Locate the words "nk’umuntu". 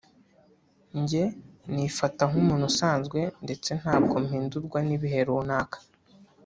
2.29-2.65